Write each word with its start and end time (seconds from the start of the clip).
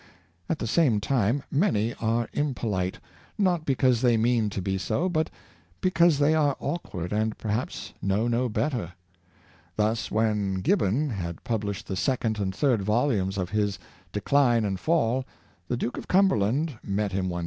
At 0.49 0.57
the 0.57 0.65
same 0.65 0.99
time 0.99 1.43
many 1.51 1.93
are 1.99 2.27
impolite, 2.33 2.97
not 3.37 3.65
because 3.65 4.01
they 4.01 4.17
mean 4.17 4.49
to 4.49 4.59
be 4.59 4.79
so, 4.79 5.07
but 5.07 5.29
because 5.79 6.17
they 6.17 6.33
are 6.33 6.55
awkward, 6.59 7.13
and 7.13 7.37
perhaps 7.37 7.93
know 8.01 8.27
no 8.27 8.49
better. 8.49 8.93
Thus, 9.75 10.09
when 10.09 10.55
Gibbon 10.61 11.11
had 11.11 11.43
pub 11.43 11.65
lished 11.65 11.83
the 11.83 11.95
second 11.95 12.39
and 12.39 12.51
third 12.55 12.81
volumes 12.81 13.37
of 13.37 13.51
his" 13.51 13.77
Decline 14.11 14.65
and 14.65 14.79
Fall," 14.79 15.23
the 15.67 15.77
Duke 15.77 15.97
of 15.99 16.07
Cumberland 16.07 16.79
met 16.81 17.11
him 17.11 17.29
one 17.29 17.39
day. 17.39 17.39